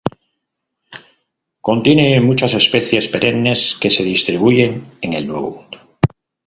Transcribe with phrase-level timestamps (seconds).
[1.61, 5.77] Contiene muchas especies perennes que se distribuyen en el Nuevo Mundo.